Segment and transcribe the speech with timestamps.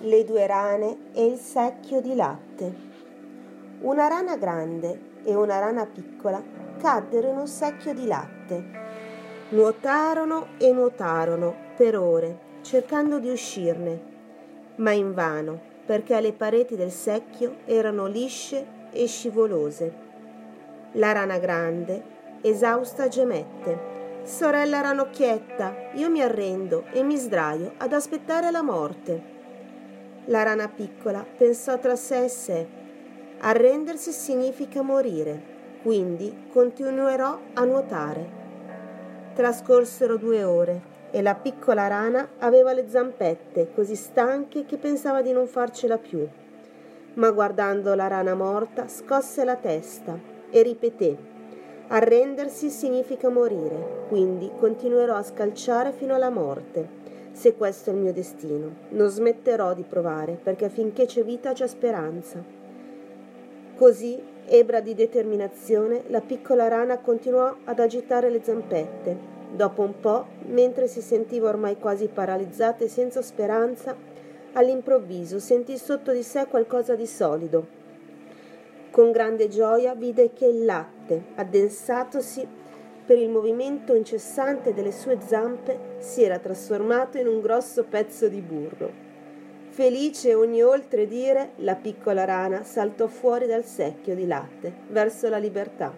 [0.00, 2.72] Le due rane e il secchio di latte.
[3.80, 6.40] Una rana grande e una rana piccola
[6.78, 8.64] caddero in un secchio di latte.
[9.48, 14.00] Nuotarono e nuotarono per ore, cercando di uscirne,
[14.76, 19.92] ma invano, perché le pareti del secchio erano lisce e scivolose.
[20.92, 22.02] La rana grande,
[22.42, 23.96] esausta, gemette.
[24.22, 29.37] Sorella ranocchietta, io mi arrendo e mi sdraio ad aspettare la morte.
[30.28, 32.66] La rana piccola pensò tra sé e sé.
[33.38, 35.40] Arrendersi significa morire,
[35.80, 38.36] quindi continuerò a nuotare.
[39.32, 45.32] Trascorsero due ore e la piccola rana aveva le zampette così stanche che pensava di
[45.32, 46.28] non farcela più.
[47.14, 50.18] Ma guardando la rana morta scosse la testa
[50.50, 51.16] e ripeté
[51.88, 57.07] Arrendersi significa morire, quindi continuerò a scalciare fino alla morte
[57.38, 58.68] se questo è il mio destino.
[58.88, 62.42] Non smetterò di provare, perché finché c'è vita c'è speranza.
[63.76, 69.36] Così, ebra di determinazione, la piccola rana continuò ad agitare le zampette.
[69.54, 73.94] Dopo un po', mentre si sentiva ormai quasi paralizzata e senza speranza,
[74.54, 77.66] all'improvviso sentì sotto di sé qualcosa di solido.
[78.90, 82.46] Con grande gioia vide che il latte, addensatosi,
[83.08, 88.42] per il movimento incessante delle sue zampe, si era trasformato in un grosso pezzo di
[88.42, 88.92] burro.
[89.70, 95.38] Felice ogni oltre dire, la piccola rana saltò fuori dal secchio di latte, verso la
[95.38, 95.90] libertà.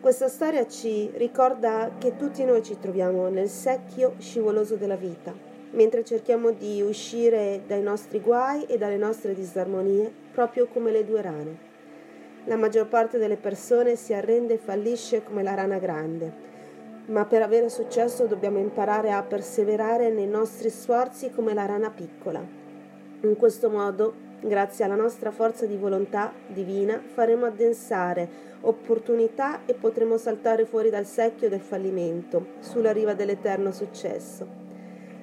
[0.00, 5.34] Questa storia ci ricorda che tutti noi ci troviamo nel secchio scivoloso della vita,
[5.72, 11.22] mentre cerchiamo di uscire dai nostri guai e dalle nostre disarmonie, proprio come le due
[11.22, 11.67] rane.
[12.48, 16.32] La maggior parte delle persone si arrende e fallisce come la rana grande,
[17.08, 22.42] ma per avere successo dobbiamo imparare a perseverare nei nostri sforzi come la rana piccola.
[23.20, 28.26] In questo modo, grazie alla nostra forza di volontà divina, faremo addensare
[28.62, 34.46] opportunità e potremo saltare fuori dal secchio del fallimento, sulla riva dell'eterno successo.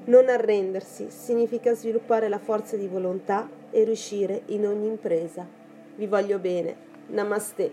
[0.06, 5.44] Non arrendersi significa sviluppare la forza di volontà e riuscire in ogni impresa.
[5.96, 6.94] Vi voglio bene.
[7.10, 7.72] ナマステ。